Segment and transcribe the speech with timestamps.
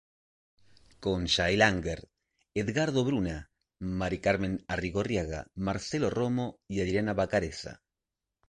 [1.03, 1.99] Con Jael Unger,
[2.61, 3.37] Edgardo Bruna,
[3.99, 7.83] Maricarmen Arrigorriaga, Marcelo Romo y Adriana Vacarezza.